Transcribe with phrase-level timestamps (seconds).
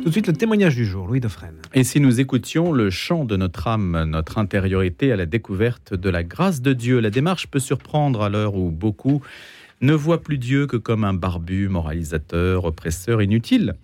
[0.00, 1.56] Tout de suite, le témoignage du jour, Louis Dauphren.
[1.74, 6.08] Et si nous écoutions le chant de notre âme, notre intériorité à la découverte de
[6.08, 9.20] la grâce de Dieu, la démarche peut surprendre à l'heure où beaucoup
[9.82, 13.74] ne voient plus Dieu que comme un barbu, moralisateur, oppresseur, inutile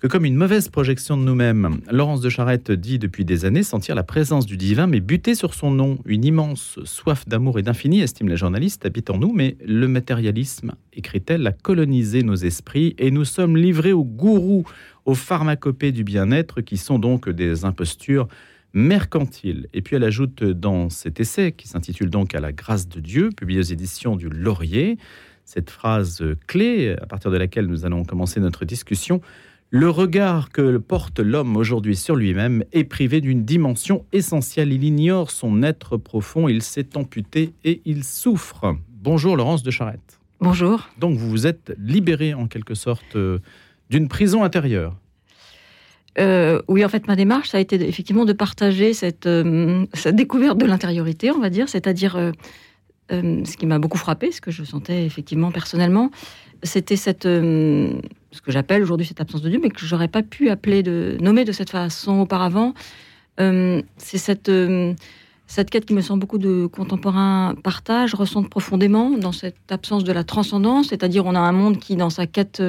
[0.00, 1.80] que comme une mauvaise projection de nous-mêmes.
[1.90, 5.54] Laurence de Charette dit depuis des années sentir la présence du divin, mais buter sur
[5.54, 5.98] son nom.
[6.04, 10.74] Une immense soif d'amour et d'infini, estime la journaliste, habite en nous, mais le matérialisme,
[10.92, 14.64] écrit-elle, a colonisé nos esprits et nous sommes livrés aux gourous,
[15.08, 18.28] aux pharmacopées du bien-être, qui sont donc des impostures
[18.74, 19.66] mercantiles.
[19.72, 23.30] Et puis elle ajoute dans cet essai, qui s'intitule donc À la grâce de Dieu,
[23.34, 24.98] publié aux éditions du Laurier,
[25.46, 29.22] cette phrase clé à partir de laquelle nous allons commencer notre discussion.
[29.70, 34.74] Le regard que porte l'homme aujourd'hui sur lui-même est privé d'une dimension essentielle.
[34.74, 38.76] Il ignore son être profond, il s'est amputé et il souffre.
[38.90, 40.20] Bonjour Laurence de Charette.
[40.40, 40.86] Bonjour.
[40.98, 43.38] Donc vous vous êtes libérée en quelque sorte euh,
[43.90, 44.96] d'une prison intérieure.
[46.18, 50.16] Euh, oui, en fait, ma démarche, ça a été effectivement de partager cette, euh, cette
[50.16, 52.32] découverte de l'intériorité, on va dire, c'est-à-dire
[53.10, 56.10] ce qui m'a beaucoup frappé, ce que je sentais effectivement personnellement,
[56.62, 57.26] c'était cette
[58.32, 61.16] ce que j'appelle aujourd'hui cette absence de Dieu, mais que j'aurais pas pu appeler de
[61.20, 62.74] nommer de cette façon auparavant.
[63.40, 64.94] Euh, c'est cette euh,
[65.46, 70.12] cette quête qui me semble beaucoup de contemporains partagent, ressentent profondément dans cette absence de
[70.12, 72.62] la transcendance, c'est-à-dire on a un monde qui, dans sa quête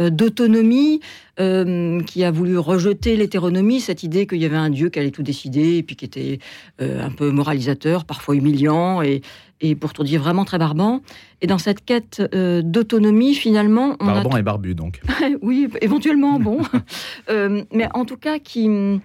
[0.00, 1.00] euh, d'autonomie,
[1.36, 5.24] qui a voulu rejeter l'hétéronomie, cette idée qu'il y avait un Dieu qui allait tout
[5.24, 6.38] décider, et puis qui était
[6.80, 9.20] un peu moralisateur, parfois humiliant, et,
[9.64, 11.00] et pour tout dire vraiment très barbant.
[11.40, 15.00] Et dans cette quête euh, d'autonomie, finalement, on barbant et barbu donc.
[15.42, 16.58] oui, éventuellement, bon,
[17.30, 19.00] euh, mais en tout cas qui euh,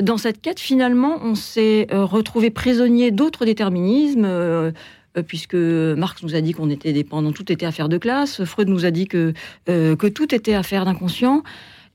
[0.00, 4.72] dans cette quête, finalement, on s'est retrouvé prisonnier d'autres déterminismes.
[5.26, 8.44] Puisque Marx nous a dit qu'on était dépendant, tout était affaire de classe.
[8.44, 9.32] Freud nous a dit que,
[9.66, 11.42] que tout était affaire d'inconscient.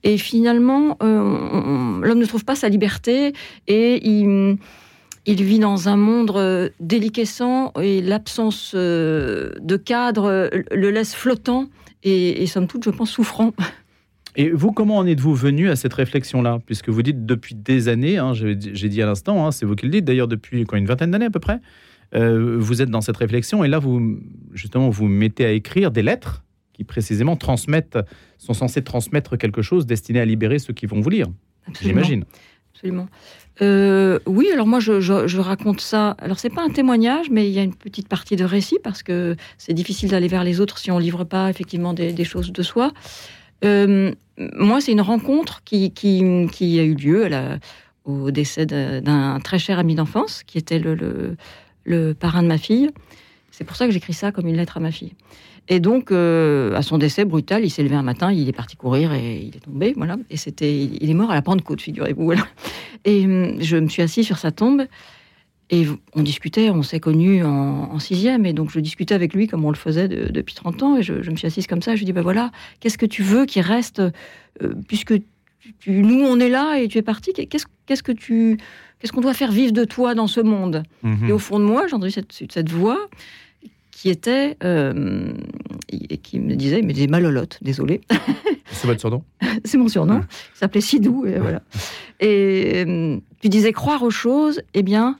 [0.04, 3.34] Et finalement, l'homme ne trouve pas sa liberté
[3.68, 4.58] et il,
[5.26, 11.68] vit dans un monde euh, déliquescent et l'absence euh, de cadre euh, le laisse flottant
[12.04, 13.54] et, et somme toute, je pense, souffrant.
[14.38, 16.60] Et vous, comment en êtes-vous venu à cette réflexion-là?
[16.66, 19.88] Puisque vous dites depuis des années, hein, j'ai dit à l'instant, hein, c'est vous qui
[19.88, 21.60] le dites, d'ailleurs depuis quoi, une vingtaine d'années à peu près,
[22.14, 24.20] vous êtes dans cette réflexion et là, vous
[24.54, 27.98] justement, vous mettez à écrire des lettres qui précisément transmettent,
[28.38, 31.28] sont censées transmettre quelque chose destiné à libérer ceux qui vont vous lire,
[31.82, 32.24] j'imagine.
[32.74, 33.08] Absolument.
[33.64, 36.12] Euh, oui, alors moi je, raconte ça.
[36.20, 39.02] Alors c'est pas un témoignage, mais il y a une petite partie de récit parce
[39.02, 42.62] que c'est difficile d'aller vers les autres si on livre pas effectivement des, choses de
[42.62, 42.92] soi.
[43.66, 47.28] Euh, moi, c'est une rencontre qui, qui, a eu lieu
[48.06, 51.36] au décès d'un très cher ami d'enfance qui était le, le,
[52.20, 52.90] parrain de ma fille.
[53.52, 55.14] C'est pour ça que j'écris ça comme une lettre à ma fille.
[55.70, 58.78] Et donc, euh, à son décès brutal, il s'est levé un matin, il est parti
[58.78, 60.18] courir et il est tombé, voilà.
[60.30, 62.34] Et c'était, il est mort à la Pentecôte, figurez-vous.
[63.06, 64.86] Et hum, je me suis assise sur sa tombe
[65.70, 69.66] et on discutait, on s'est connus en, sixième, et donc je discutais avec lui comme
[69.66, 72.06] on le faisait depuis 30 ans, et je, me suis assise comme ça, je lui
[72.06, 75.14] dis, ben voilà, qu'est-ce que tu veux qui reste, euh, puisque
[75.88, 78.58] nous on est là et tu es parti, qu'est-ce, qu'est-ce que tu,
[79.00, 81.30] qu'est-ce qu'on doit faire vivre de toi dans ce monde mhm.
[81.30, 83.10] Et au fond de moi, j'ai entendu cette, cette voix,
[83.98, 85.34] qui était euh,
[85.90, 88.02] et qui me disait, il me disait Malolotte, désolé.
[88.72, 89.24] C'est votre surnom
[89.66, 90.20] C'est mon surnom.
[90.20, 91.64] Il s'appelait Sidou et voilà.
[92.20, 95.18] Et euh, tu disais croire aux choses, eh bien,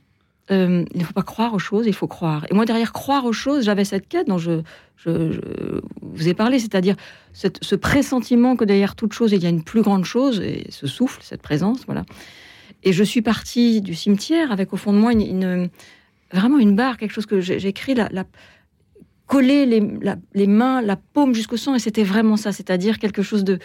[0.52, 2.46] euh, il ne faut pas croire aux choses, il faut croire.
[2.52, 4.62] Et moi derrière croire aux choses, j'avais cette quête dont je,
[4.96, 5.40] je,
[6.04, 6.96] vous ai parlé, c'est-à-dire
[7.34, 10.86] ce pressentiment que derrière toute chose il y a une plus grande chose et ce
[10.86, 12.04] souffle, cette présence, voilà.
[12.88, 15.70] Et je suis partie du cimetière avec au fond de moi une,
[16.32, 18.24] vraiment une barre, quelque chose que j'ai écrit la, la
[19.26, 23.60] coller les, mains, la paume jusqu'au sang, et c'était vraiment ça, c'est-à-dire quelque chose de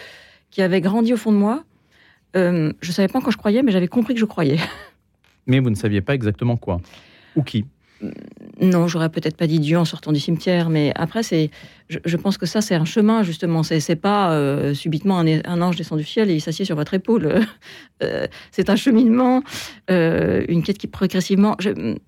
[0.51, 1.63] qui avait grandi au fond de moi.
[2.35, 4.59] Euh, je ne savais pas quand je croyais, mais j'avais compris que je croyais.
[5.47, 6.81] Mais vous ne saviez pas exactement quoi
[7.37, 7.63] ou qui?
[8.61, 11.49] Non, j'aurais peut-être pas dit Dieu en sortant du cimetière, mais après, c'est,
[11.89, 13.63] je, pense que ça, c'est un chemin, justement.
[13.63, 16.93] C'est, c'est pas euh, subitement un, ange descend du ciel et il s'assied sur votre
[16.93, 17.41] épaule.
[18.01, 19.43] Euh, c'est un cheminement,
[19.89, 21.55] euh, une quête qui progressivement.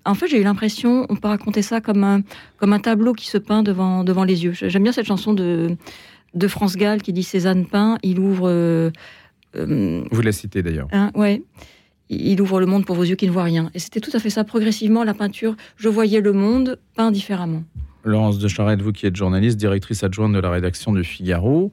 [0.04, 2.20] en fait, j'ai eu l'impression, on peut raconter ça comme un,
[2.58, 4.52] comme un tableau qui se peint devant, devant les yeux.
[4.52, 5.74] J'aime bien cette chanson de,
[6.34, 8.92] de France Gall qui dit Cézanne peint, il ouvre.
[9.54, 10.88] Vous la citez d'ailleurs.
[10.92, 11.42] Hein, ouais
[12.08, 13.70] il ouvre le monde pour vos yeux qui ne voient rien.
[13.74, 14.44] Et c'était tout à fait ça.
[14.44, 17.62] Progressivement, la peinture, je voyais le monde peint différemment.
[18.04, 21.72] Laurence de Charette, vous qui êtes journaliste, directrice adjointe de la rédaction du Figaro,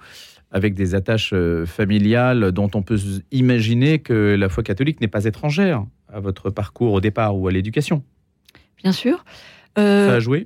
[0.51, 2.99] avec des attaches euh, familiales dont on peut
[3.31, 7.51] imaginer que la foi catholique n'est pas étrangère à votre parcours au départ ou à
[7.51, 8.03] l'éducation.
[8.81, 9.23] Bien sûr.
[9.77, 10.43] Euh, ça a joué?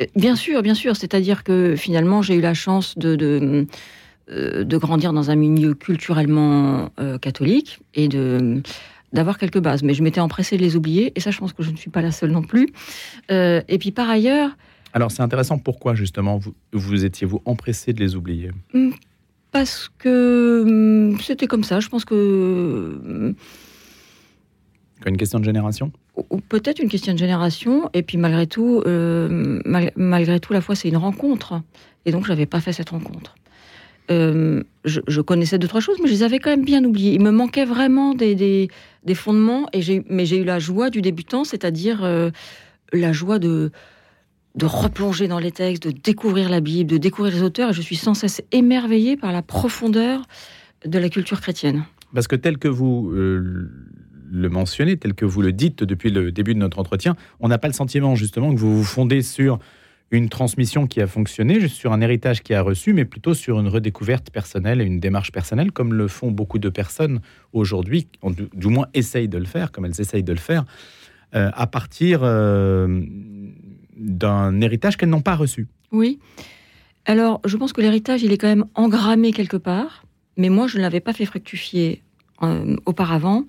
[0.00, 0.96] euh, Bien sûr, bien sûr.
[0.96, 3.66] C'est-à-dire que finalement, j'ai eu la chance de de
[4.78, 6.90] grandir dans un milieu culturellement
[7.20, 8.62] catholique et de
[9.12, 9.82] d'avoir quelques bases.
[9.82, 11.90] Mais je m'étais empressée de les oublier, et ça, je pense que je ne suis
[11.90, 12.68] pas la seule non plus.
[13.30, 14.50] et puis par ailleurs...
[14.92, 18.50] Alors c'est intéressant, pourquoi justement vous, vous étiez-vous empressé de les oublier?
[18.74, 18.90] Hmm,
[19.50, 22.98] Parce que hmm, c'était comme ça, je pense que...
[23.02, 23.34] Hmm,
[25.06, 25.92] une question de génération?
[26.48, 29.60] Peut-être une question de génération, et puis malgré tout, euh,
[29.96, 31.62] malgré tout, la foi, c'est une rencontre.
[32.04, 33.36] Et donc, je n'avais pas fait cette rencontre.
[34.10, 37.14] Euh, je, connaissais deux, trois choses, mais je les avais quand même bien oubliées.
[37.14, 38.68] Il me manquait vraiment des,
[39.14, 42.30] fondements, et mais j'ai eu la joie du débutant, c'est-à-dire euh,
[42.92, 43.70] la joie de,
[44.54, 47.82] de replonger dans les textes, de découvrir la Bible, de découvrir les auteurs, et je
[47.82, 50.22] suis sans cesse émerveillée par la profondeur
[50.86, 51.84] de la culture chrétienne.
[52.14, 56.54] Parce que tel que vous le mentionnez, tel que vous le dites depuis le début
[56.54, 59.58] de notre entretien, on n'a pas le sentiment justement que vous vous fondez sur
[60.10, 63.68] une transmission qui a fonctionné, sur un héritage qui a reçu, mais plutôt sur une
[63.68, 67.20] redécouverte personnelle et une démarche personnelle, comme le font beaucoup de personnes
[67.52, 68.08] aujourd'hui,
[68.54, 70.64] du moins essayent de le faire, comme elles essayent de le faire,
[71.34, 73.02] euh, à partir euh,
[73.96, 75.68] d'un héritage qu'elles n'ont pas reçu.
[75.92, 76.18] Oui.
[77.04, 80.06] Alors, je pense que l'héritage, il est quand même engrammé quelque part,
[80.38, 82.02] mais moi, je ne l'avais pas fait fructifier
[82.42, 83.44] euh, auparavant.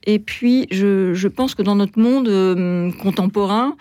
[0.00, 3.76] Euh, et puis, je, pense que dans notre monde euh, contemporain,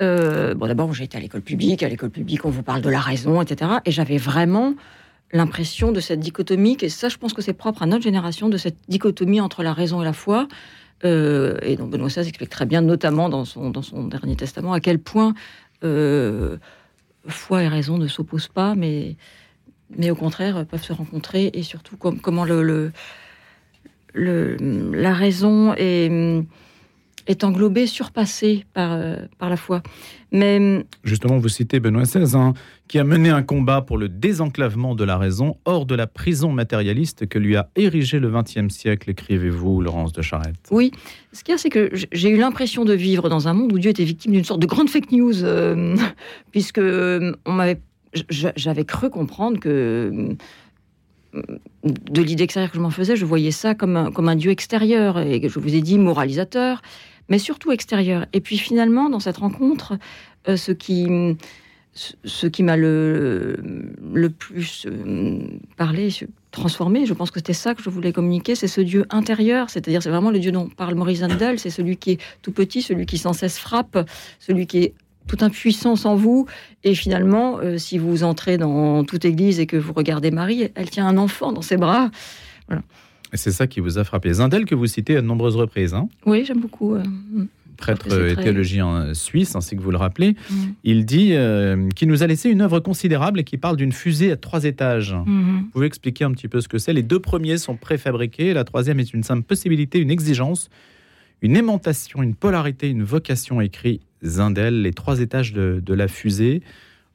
[0.00, 1.82] euh, bon, d'abord, j'ai été à l'école publique.
[1.82, 3.70] À l'école publique, on vous parle de la raison, etc.
[3.84, 4.74] Et j'avais vraiment
[5.32, 8.58] l'impression de cette dichotomie, et ça, je pense que c'est propre à notre génération, de
[8.58, 10.46] cette dichotomie entre la raison et la foi.
[11.04, 14.80] et donc, Benoît XVI explique très bien, notamment dans son, dans son dernier testament, à
[14.80, 15.32] quel point
[17.28, 19.16] foi et raison ne s'opposent pas, mais,
[19.96, 22.92] mais au contraire peuvent se rencontrer, et surtout comment le
[24.14, 26.42] la raison est,
[27.26, 29.82] est englobée, surpassée par, euh, par la foi.
[30.32, 32.54] Mais justement, vous citez Benoît XVI, hein,
[32.88, 36.52] qui a mené un combat pour le désenclavement de la raison hors de la prison
[36.52, 40.56] matérialiste que lui a érigé le XXe siècle, écrivez-vous, Laurence de Charette?
[40.70, 40.90] Oui,
[41.32, 43.78] ce qu'il y a, c'est que j'ai eu l'impression de vivre dans un monde où
[43.78, 45.96] Dieu était victime d'une sorte de grande fake news, euh,
[46.50, 47.80] puisque euh, on m'avait
[48.28, 50.36] j'avais cru comprendre que
[51.84, 54.50] de l'idée extérieure que je m'en faisais, je voyais ça comme un, comme un dieu
[54.50, 56.82] extérieur, et je vous ai dit moralisateur,
[57.28, 58.26] mais surtout extérieur.
[58.32, 59.98] Et puis finalement, dans cette rencontre,
[60.48, 61.08] euh, ce qui,
[61.94, 63.56] ce qui m'a le,
[64.12, 65.40] le plus euh,
[65.76, 66.08] parlé,
[66.50, 70.02] transformé, je pense que c'était ça que je voulais communiquer, c'est ce Dieu intérieur, c'est-à-dire
[70.02, 73.06] c'est vraiment le Dieu dont parle Maurice Handel, c'est celui qui est tout petit, celui
[73.06, 73.98] qui sans cesse frappe,
[74.38, 74.94] celui qui est
[75.32, 76.46] toute impuissance en vous.
[76.84, 80.90] Et finalement, euh, si vous entrez dans toute église et que vous regardez Marie, elle
[80.90, 82.10] tient un enfant dans ses bras.
[82.70, 84.30] Et c'est ça qui vous a frappé.
[84.30, 85.94] Zindel, que vous citez à de nombreuses reprises.
[85.94, 86.96] Hein oui, j'aime beaucoup.
[86.96, 87.02] Euh,
[87.78, 90.32] Prêtre et théologien suisse, ainsi que vous le rappelez.
[90.50, 90.54] Mm.
[90.84, 94.32] Il dit euh, qu'il nous a laissé une œuvre considérable et qui parle d'une fusée
[94.32, 95.14] à trois étages.
[95.14, 95.60] Mm-hmm.
[95.60, 96.92] Vous pouvez expliquer un petit peu ce que c'est?
[96.92, 100.68] Les deux premiers sont préfabriqués, la troisième est une simple possibilité, une exigence,
[101.40, 106.62] une aimantation, une polarité, une vocation, écrit Zindel, les trois étages de, la fusée.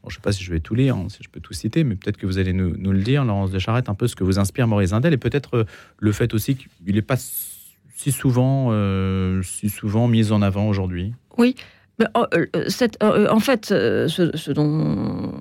[0.03, 1.83] je ne sais pas si je vais tout lire, hein, si je peux tout citer,
[1.83, 4.23] mais peut-être que vous allez nous, le dire, Laurence de Charette, un peu ce que
[4.23, 5.63] vous inspire Maurice Zindel, et peut-être euh,
[5.99, 11.13] le fait aussi qu'il n'est pas si souvent, euh, si souvent mis en avant aujourd'hui.
[11.37, 11.55] Oui.
[12.13, 15.33] Oh, euh, en fait, ce, dont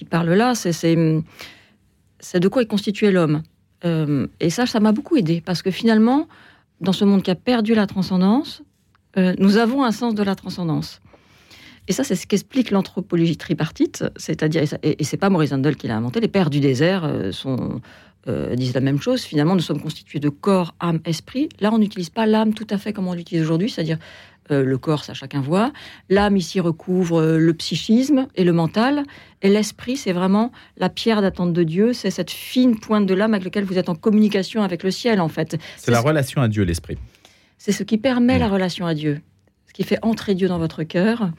[0.00, 3.42] il parle là, c'est de quoi est constitué l'homme.
[3.84, 6.26] et ça, ça m'a beaucoup aidé, parce que finalement,
[6.80, 8.64] dans ce monde qui a perdu la transcendance,
[9.16, 11.00] nous avons un sens de la transcendance.
[11.90, 15.96] Et ça, c'est ce qu'explique l'anthropologie tripartite, c'est-à-dire, et, c'est pas Maurice Handel qui l'a
[15.96, 17.80] inventé, les pères du désert euh, sont,
[18.28, 19.22] euh, disent la même chose.
[19.22, 21.48] Finalement, nous sommes constitués de corps, âme, esprit.
[21.58, 23.98] Là, on n'utilise pas l'âme tout à fait comme on l'utilise aujourd'hui, c'est-à-dire
[24.52, 25.72] euh, le corps, ça chacun voit.
[26.08, 29.02] L'âme ici recouvre le psychisme et le mental.
[29.42, 31.92] Et l'esprit, c'est vraiment la pierre d'attente de Dieu.
[31.92, 35.20] C'est cette fine pointe de l'âme avec laquelle vous êtes en communication avec le ciel,
[35.20, 35.56] en fait.
[35.76, 36.98] C'est la relation à Dieu, l'esprit.
[37.58, 39.22] C'est ce qui permet la relation à Dieu.
[39.66, 41.32] Ce qui fait entrer Dieu dans votre cœur.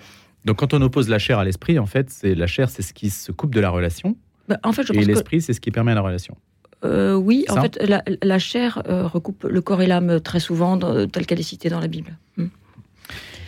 [0.46, 2.94] Donc quand on oppose la chair à l'esprit, en fait, c'est la chair, c'est ce
[2.94, 4.16] qui se coupe de la relation.
[4.48, 6.36] Bah, en fait, je et l'esprit, c'est ce qui permet la relation.
[6.84, 7.80] Euh, oui, en fait,
[8.24, 11.80] la, chair euh, recoupe le corps et l'âme très souvent, tel qu'elle est citée dans
[11.80, 12.18] la Bible.
[12.38, 12.48] Hmm.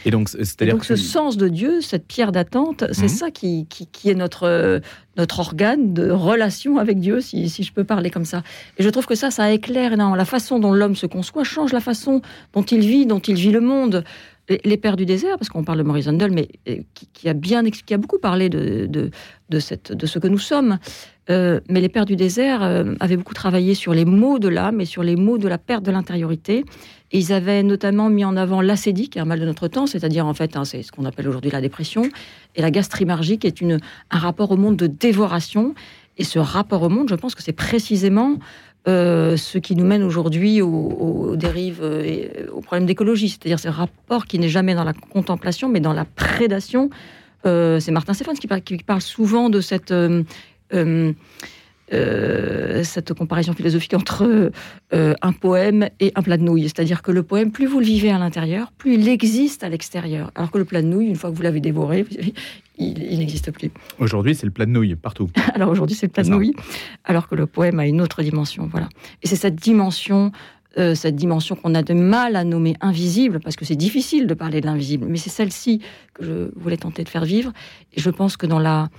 [0.05, 3.09] Et donc, c'est-à-dire donc ce sens de Dieu, cette pierre d'attente, c'est hmm.
[3.09, 4.81] ça qui, qui, est notre,
[5.17, 8.43] notre organe de relation avec Dieu, si, si, je peux parler comme ça.
[8.77, 10.15] Et je trouve que ça, ça éclaire énormément.
[10.15, 12.21] La façon dont l'homme se conçoit change la façon
[12.53, 14.03] dont il vit, dont il vit le monde.
[14.49, 16.77] Les, Pères du désert, parce qu'on parle de Maurice Handel, mais euh,
[17.13, 18.89] qui, a bien, qui a beaucoup parlé de,
[19.49, 20.79] de, cette, de ce que nous sommes.
[21.29, 24.81] Euh, mais les Pères du désert euh, avaient beaucoup travaillé sur les mots de l'âme
[24.81, 26.65] et sur les mots de la perte de l'intériorité.
[27.13, 30.25] Ils avaient notamment mis en avant l'acédie, qui est un mal de notre temps, c'est-à-dire
[30.25, 32.09] en fait, hein, c'est ce qu'on appelle aujourd'hui la dépression,
[32.55, 33.79] et la gastrimargie, qui est une,
[34.11, 35.73] un rapport au monde de dévoration.
[36.17, 38.37] Et ce rapport au monde, je pense que c'est précisément
[38.87, 44.25] euh, ce qui nous mène aujourd'hui aux, dérives et aux problèmes d'écologie, c'est-à-dire ce rapport
[44.25, 46.89] qui n'est jamais dans la contemplation, mais dans la prédation.
[47.45, 50.23] Euh, c'est Martin Stéphane qui, parle souvent de cette euh,
[51.91, 54.51] euh, cette comparaison philosophique entre
[54.93, 56.63] euh, un poème et un plat de nouilles.
[56.63, 60.31] C'est-à-dire que le poème, plus vous le vivez à l'intérieur, plus il existe à l'extérieur.
[60.35, 62.05] Alors que le plat de nouilles, une fois que vous l'avez dévoré,
[62.77, 63.69] il, n'existe plus.
[63.99, 65.29] Aujourd'hui, c'est le plat de nouilles partout.
[65.53, 66.55] alors aujourd'hui, c'est le plat de nouilles,
[67.03, 68.67] alors que le poème a une autre dimension.
[68.71, 68.87] Voilà.
[69.21, 70.31] Et c'est cette dimension
[70.79, 74.33] euh, cette dimension qu'on a de mal à nommer invisible, parce que c'est difficile de
[74.33, 75.81] parler de l'invisible, mais c'est celle-ci
[76.15, 77.53] que je voulais tenter de faire vivre.
[77.93, 78.89] Et je pense que dans la,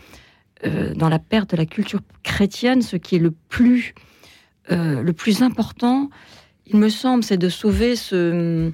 [0.67, 3.19] euh, dans la perte de la culture chrétienne, ce qui est
[3.49, 3.95] plus,
[4.71, 6.11] euh, le plus important,
[6.67, 8.73] il me semble, c'est de sauver ce,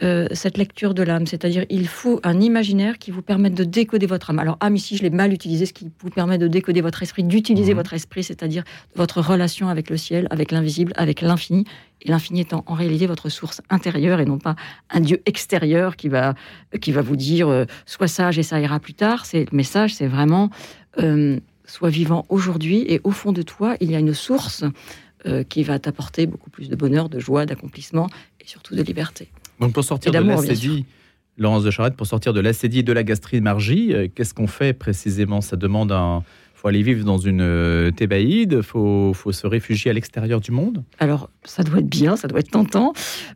[0.00, 1.26] euh, cette lecture de l'âme.
[1.26, 4.38] C'est-à-dire, il faut un imaginaire qui vous permette de décoder votre âme.
[4.38, 7.24] Alors, âme, ici, je l'ai mal utilisé, ce qui vous permet de décoder votre esprit,
[7.24, 7.78] d'utiliser mhm.
[7.78, 8.62] votre esprit, c'est-à-dire
[8.94, 11.64] votre relation avec le ciel, avec l'invisible, avec l'infini.
[12.02, 14.54] Et l'infini étant en réalité votre source intérieure et non pas
[14.90, 16.34] un Dieu extérieur qui va,
[16.80, 19.26] qui va vous dire euh, sois sage et ça ira plus tard.
[19.26, 20.50] C'est le message, c'est vraiment
[21.00, 24.64] euh, sois vivant aujourd'hui et au fond de toi, il y a une source
[25.48, 28.06] qui va t'apporter beaucoup plus de bonheur, de joie, d'accomplissement
[28.40, 29.28] et surtout de liberté.
[29.60, 30.84] Donc pour sortir de l'acédie,
[31.36, 34.72] Laurence de Charette, pour sortir de l'acédie et de la gastrimargie, euh, qu'est-ce qu'on fait
[34.72, 35.40] précisément?
[35.40, 36.22] Ça demande un...
[36.54, 40.82] faut aller vivre dans une euh, thébaïde, faut, faut se réfugier à l'extérieur du monde?
[40.98, 42.92] Alors, ça doit être bien, ça doit être tentant,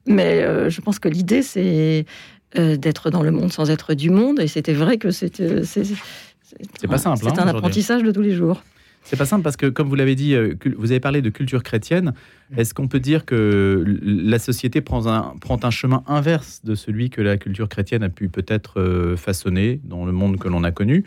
[0.06, 2.06] mais euh, je pense que l'idée, c'est
[2.54, 5.62] d'être dans le monde sans être du monde, et c'était vrai que c'était...
[5.64, 7.20] C'est pas simple.
[7.22, 8.62] C'est hein, un apprentissage de tous les jours.
[9.04, 11.62] C'est pas simple parce que, comme vous l'avez dit, euh, vous avez parlé de culture
[11.62, 12.14] chrétienne.
[12.50, 12.58] Mm.
[12.58, 17.10] Est-ce qu'on peut dire que la société prend un, prend un chemin inverse de celui
[17.10, 20.70] que la culture chrétienne a pu peut-être euh, façonner dans le monde que l'on a
[20.70, 21.04] connu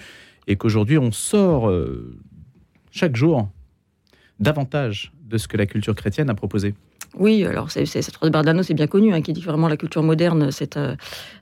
[0.47, 2.17] et qu'aujourd'hui on sort euh,
[2.91, 3.49] chaque jour
[4.39, 6.75] davantage de ce que la culture chrétienne a proposé?
[7.17, 10.03] Oui, alors c'est, c'est, de Bardano, c'est bien connu, hein, qui dit vraiment la culture
[10.03, 10.77] moderne, c'est,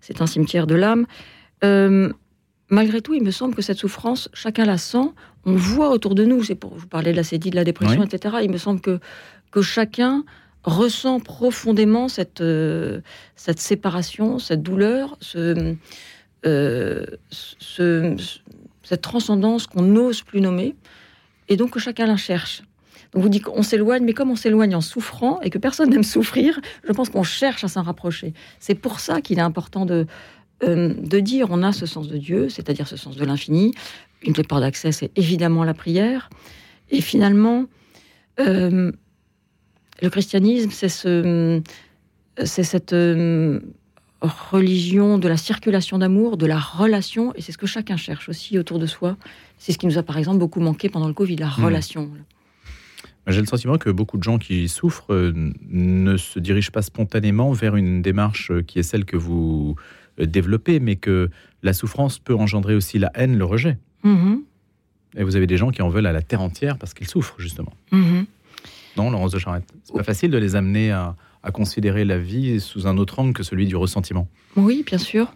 [0.01, 1.07] c'est un cimetière de l'âme
[2.69, 5.09] malgré tout, il me semble que cette souffrance, chacun la sent.
[5.45, 8.03] On voit autour de nous, c'est pour vous parler de la cédie, de la dépression,
[8.03, 8.37] etc.
[8.43, 8.99] Il me semble que,
[9.51, 10.23] que chacun
[10.63, 13.01] ressent profondément cette, euh,
[13.35, 15.75] cette séparation, cette douleur, ce,
[16.45, 20.75] euh, cette transcendance qu'on n'ose plus nommer,
[21.49, 22.63] et donc que chacun la cherche.
[23.13, 26.03] Donc vous dites qu'on s'éloigne, mais comme on s'éloigne en souffrant et que personne n'aime
[26.03, 28.33] souffrir, je pense qu'on cherche à s'en rapprocher.
[28.59, 30.07] C'est pour ça qu'il est important de,
[30.63, 33.73] euh, de dire on a ce sens de Dieu, c'est-à-dire ce sens de l'infini.
[34.21, 36.29] Une des portes d'accès, c'est évidemment la prière.
[36.89, 37.65] Et finalement,
[38.39, 38.91] euh,
[40.01, 41.61] le christianisme, c'est ce,
[42.45, 43.59] cette euh,
[44.21, 48.57] religion de la circulation d'amour, de la relation, et c'est ce que chacun cherche aussi
[48.57, 49.17] autour de soi.
[49.57, 51.65] C'est ce qui nous a par exemple beaucoup manqué pendant le Covid, la hmm.
[51.65, 52.11] relation.
[53.27, 55.31] J'ai le sentiment que beaucoup de gens qui souffrent
[55.69, 59.75] ne se dirigent pas spontanément vers une démarche qui est celle que vous
[60.17, 61.29] développer, mais que
[61.61, 63.77] la souffrance peut engendrer aussi la haine, le rejet.
[64.03, 64.39] Mm-hmm.
[65.17, 67.35] Et vous avez des gens qui en veulent à la terre entière parce qu'ils souffrent,
[67.39, 67.73] justement.
[67.91, 68.25] Mm-hmm.
[68.97, 71.15] Non, Laurence de Charette C'est pas facile de les amener à,
[71.51, 74.29] considérer la vie sous un autre angle que celui du ressentiment.
[74.55, 75.33] Oui, bien sûr.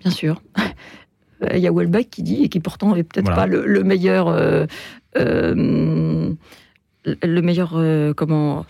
[0.00, 0.42] Bien sûr.
[1.54, 4.28] Il y a Welbeck qui dit, et qui pourtant n'est peut-être pas le, meilleur.
[4.28, 4.66] Euh,
[5.16, 6.34] euh,
[7.04, 7.70] le meilleur.
[8.16, 8.66] comment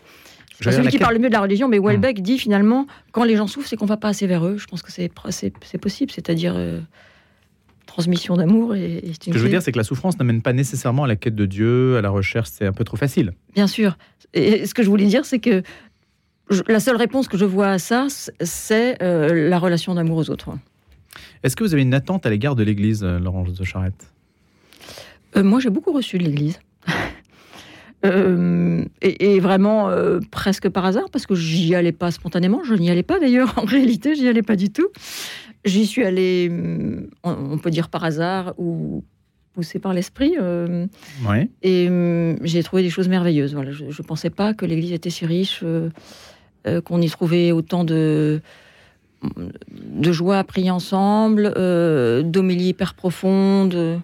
[0.61, 2.23] celui qui parle le mieux de la religion, mais Welbeck hmm.
[2.23, 4.57] dit finalement, quand les gens souffrent, c'est qu'on va pas assez vers eux.
[4.59, 6.81] Je pense que c'est possible, c'est-à-dire euh,
[7.87, 8.75] transmission d'amour.
[8.75, 11.17] Et, ce que je veux dire, c'est que la souffrance n'amène pas nécessairement à la
[11.17, 13.33] quête de Dieu, à la recherche, c'est un peu trop facile.
[13.55, 13.97] Bien sûr.
[14.35, 15.62] Et ce que je voulais dire, c'est que
[16.67, 18.07] la seule réponse que je vois à ça,
[18.41, 20.50] c'est euh, la relation d'amour aux autres.
[21.43, 24.12] Est-ce que vous avez une attente à l'égard de l'Église, euh, Laurence de Charette?
[25.37, 26.59] Moi, j'ai beaucoup reçu de l'Église.
[28.07, 32.90] Euh, et, vraiment euh, presque par hasard, parce que j'y allais pas spontanément, je n'y
[32.90, 34.88] allais pas d'ailleurs, en réalité, j'y allais pas du tout.
[35.64, 39.02] J'y suis allée, mm, on peut dire par hasard, ou
[39.52, 40.35] poussée par l'esprit.
[40.40, 40.87] Euh,
[41.62, 43.55] et mm, j'ai trouvé des choses merveilleuses.
[43.55, 45.64] Voilà, je ne pensais pas que l'Église était si riche,
[46.85, 48.40] qu'on y trouvait autant de
[49.21, 51.52] de joie à prier ensemble,
[52.25, 54.00] d'homélie hyper profonde.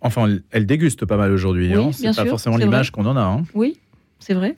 [0.00, 1.72] Enfin, elle déguste pas mal aujourd'hui.
[1.72, 1.90] hein.
[1.92, 3.22] C'est pas forcément l'image qu'on en a.
[3.22, 3.44] Hein.
[3.54, 3.78] Oui,
[4.18, 4.56] c'est vrai.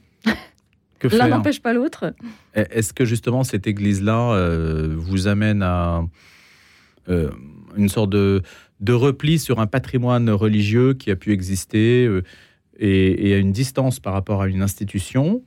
[1.12, 2.12] L'un n'empêche pas l'autre.
[2.54, 6.02] Est-ce que justement cette église-là euh, vous amène à
[7.09, 7.30] euh,
[7.76, 8.42] une sorte de,
[8.80, 12.23] de, repli sur un patrimoine religieux qui a pu exister euh,
[12.78, 15.42] et, et, à une distance par rapport à une institution?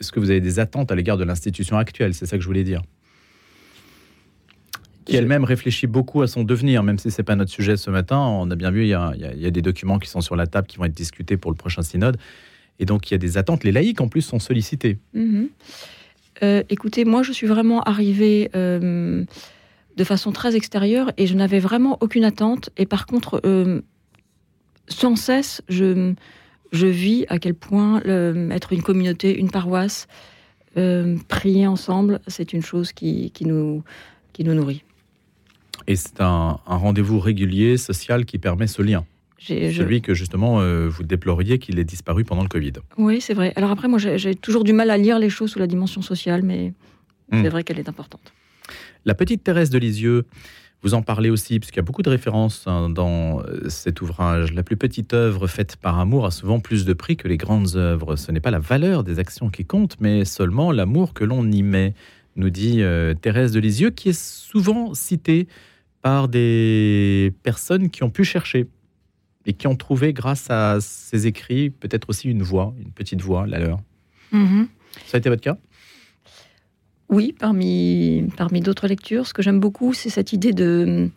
[0.00, 2.14] Est-ce que vous avez des attentes à l'égard de l'institution actuelle?
[2.14, 2.82] C'est ça que je voulais dire.
[5.04, 7.90] Qui elle-même réfléchit beaucoup à son devenir, même si ce n'est pas notre sujet ce
[7.90, 8.18] matin.
[8.18, 10.36] On a bien vu, il y a, il y a des documents qui sont sur
[10.36, 12.16] la table qui vont être discutés pour le prochain synode.
[12.78, 13.64] Et donc, il y a des attentes.
[13.64, 14.98] Les laïcs, en plus, sont sollicités.
[15.14, 15.48] Mhm.
[16.42, 19.24] Euh, écoutez, moi, je suis vraiment arrivée euh,
[19.96, 22.70] de façon très extérieure et je n'avais vraiment aucune attente.
[22.76, 23.82] Et par contre, euh,
[24.88, 26.14] sans cesse, je,
[26.72, 28.02] je vis à quel point
[28.50, 30.08] être une communauté, une paroisse,
[31.28, 33.84] prier ensemble, c'est une chose qui, qui, nous,
[34.32, 34.82] qui nous nourrit.
[35.86, 39.04] Et c'est un, un rendez-vous régulier, social, qui permet ce lien.
[39.46, 42.74] Celui que justement euh, vous déploriez qu'il ait disparu pendant le Covid.
[42.96, 43.52] Oui, c'est vrai.
[43.56, 46.42] Alors après, moi, j'ai toujours du mal à lire les choses sous la dimension sociale,
[46.42, 46.72] mais
[47.32, 47.48] c'est hmm.
[47.48, 48.32] vrai qu'elle est importante.
[49.04, 50.26] La petite Thérèse de Lisieux,
[50.82, 54.52] vous en parlez aussi, puisqu'il y a beaucoup de références hein, dans euh, cet ouvrage.
[54.52, 57.74] La plus petite œuvre faite par amour a souvent plus de prix que les grandes
[57.74, 58.14] œuvres.
[58.14, 61.64] Ce n'est pas la valeur des actions qui compte, mais seulement l'amour que l'on y
[61.64, 61.94] met,
[62.36, 65.48] nous dit euh, Thérèse de Lisieux, qui est souvent citée
[66.02, 68.66] par des personnes qui ont pu chercher
[69.46, 73.46] et qui ont trouvé, grâce à ces écrits, peut-être aussi une voix, une petite voix,
[73.46, 73.80] la leur.
[74.32, 74.68] Mhm.
[75.06, 75.56] Ça a été votre cas?
[77.08, 79.26] Oui, parmi, parmi d'autres lectures.
[79.26, 81.08] Ce que j'aime beaucoup, c'est cette idée de,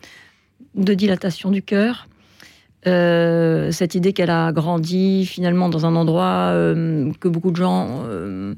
[0.75, 2.07] de dilatation du cœur.
[2.87, 8.03] Euh, cette idée qu'elle a grandi finalement dans un endroit euh, que beaucoup de gens
[8.05, 8.53] euh,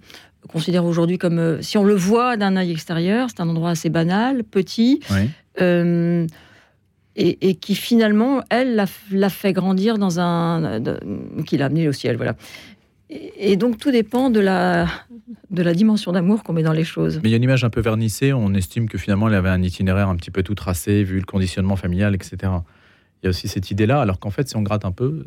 [0.49, 4.43] considèrent aujourd'hui comme, si on le voit d'un œil extérieur, c'est un endroit assez banal,
[4.43, 4.99] petit.
[5.11, 5.29] Oui
[5.59, 10.81] et, qui finalement, elle, l'a fait grandir dans un.
[11.45, 12.35] qui l'a amené au ciel, voilà.
[13.09, 14.85] Et, donc tout dépend de la,
[15.49, 17.21] de la dimension d'amour qu'on met dans les choses.
[17.23, 19.49] Mais il y a une image un peu vernissée, on estime que finalement elle avait
[19.49, 22.37] un itinéraire un petit peu tout tracé, vu le conditionnement familial, etc.
[22.43, 25.25] Il y a aussi cette idée-là, alors qu'en fait, si on gratte un peu,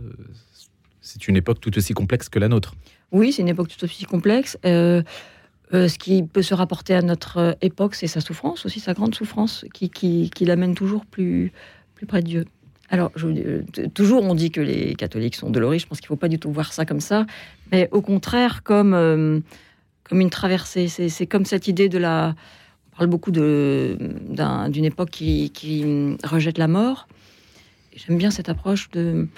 [1.01, 2.75] c'est une époque tout aussi complexe que la nôtre.
[3.13, 4.59] Oui, c'est une époque tout aussi complexe.
[4.65, 5.03] Euh,
[5.73, 9.15] euh, ce qui peut se rapporter à notre époque, c'est sa souffrance, aussi sa grande
[9.15, 11.53] souffrance, qui, qui, qui l'amène toujours plus,
[11.95, 12.45] plus près de Dieu.
[12.91, 13.63] Alors, euh,
[13.95, 15.79] toujours, on dit que les catholiques sont dolorés.
[15.79, 17.25] Je pense qu'il ne faut pas du tout voir ça comme ça,
[17.71, 19.39] mais au contraire, comme, euh,
[20.03, 20.89] comme une traversée.
[20.89, 22.35] C'est comme cette idée de la.
[22.93, 27.07] On parle beaucoup d'une époque qui, qui, rejette la mort.
[27.95, 29.29] J'aime bien cette approche de.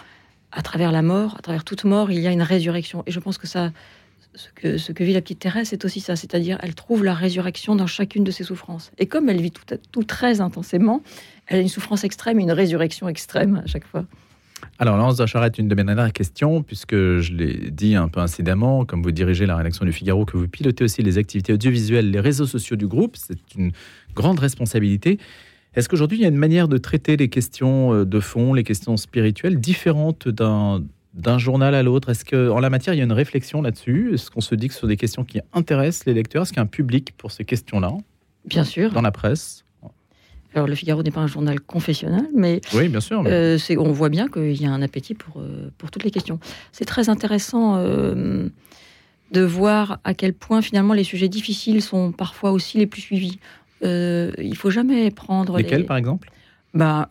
[0.54, 3.02] À travers la mort, à travers toute mort, il y a une résurrection.
[3.06, 3.70] Et je pense que ça,
[4.34, 7.86] ce que, vit la petite Thérèse, c'est aussi ça, c'est-à-dire elle trouve la résurrection dans
[7.86, 8.90] chacune de ses souffrances.
[8.98, 11.02] Et comme elle vit tout, très intensément,
[11.46, 14.04] elle a une souffrance extrême et une résurrection extrême à chaque fois.
[14.78, 18.20] Alors, Laurence de Charette, une de mes dernières questions, puisque je l'ai dit un peu
[18.20, 22.10] incidemment, comme vous dirigez la rédaction du Figaro, que vous pilotez aussi les activités audiovisuelles,
[22.10, 23.72] les réseaux sociaux du groupe, c'est une
[24.14, 25.18] grande responsabilité.
[25.74, 28.64] Est-ce qu'aujourd'hui, il y a une manière de traiter les questions euh, de fond, les
[28.64, 30.82] questions spirituelles, différentes d'un
[31.14, 34.14] d'un journal à l'autre Est-ce qu'en la matière, il y a une réflexion là-dessus?
[34.14, 36.42] Est-ce qu'on se dit que ce sont des questions qui intéressent les lecteurs?
[36.42, 37.92] Est-ce qu'il y a un public pour ces questions-là?
[38.46, 38.92] Bien sûr.
[38.92, 39.64] Dans la presse?
[40.54, 44.10] Alors, Le Figaro n'est pas un journal confessionnel, mais, oui, bien sûr, euh, on voit
[44.10, 46.38] bien qu'il y a un appétit pour, euh, pour toutes les questions.
[46.72, 48.48] C'est très intéressant euh,
[49.30, 53.38] de voir à quel point, finalement, les sujets difficiles sont parfois aussi les plus suivis.
[53.82, 55.56] il ne faut jamais prendre.
[55.56, 56.30] Lesquels, par exemple?
[56.74, 57.08] Bah,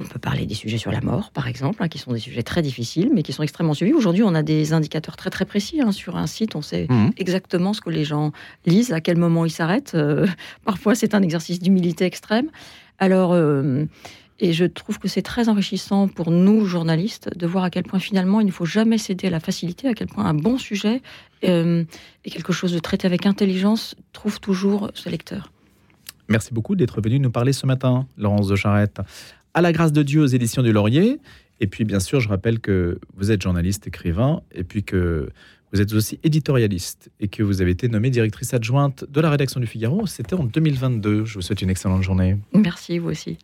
[0.00, 2.42] on peut parler des sujets sur la mort, par exemple, hein, qui sont des sujets
[2.42, 3.92] très difficiles, mais qui sont extrêmement suivis.
[3.92, 6.56] Aujourd'hui, on a des indicateurs très très précis hein, sur un site.
[6.56, 7.12] On sait mhm.
[7.16, 8.32] exactement ce que les gens
[8.66, 9.94] lisent, à quel moment ils s'arrêtent.
[9.94, 10.26] Euh,
[10.64, 12.48] parfois, c'est un exercice d'humilité extrême.
[12.98, 13.84] Alors, euh,
[14.40, 18.00] et je trouve que c'est très enrichissant pour nous, journalistes, de voir à quel point
[18.00, 21.02] finalement il ne faut jamais céder à la facilité, à quel point un bon sujet
[21.44, 21.84] euh,
[22.24, 25.52] et quelque chose de traité avec intelligence trouve toujours ce lecteur.
[26.28, 29.00] Merci beaucoup d'être venu nous parler ce matin, Laurence de Charette
[29.54, 31.20] à la grâce de Dieu aux éditions du Laurier.
[31.60, 35.28] Et puis, bien sûr, je rappelle que vous êtes journaliste, écrivain, et puis que
[35.72, 39.60] vous êtes aussi éditorialiste et que vous avez été nommée directrice adjointe de la rédaction
[39.60, 40.06] du Figaro.
[40.06, 41.24] C'était en 2022.
[41.24, 42.36] Je vous souhaite une excellente journée.
[42.52, 43.38] Merci, vous aussi.